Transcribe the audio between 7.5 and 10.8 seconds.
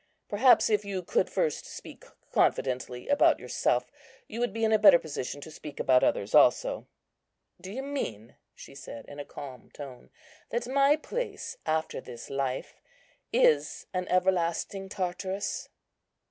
"Do you mean," she said, in a calm tone, "that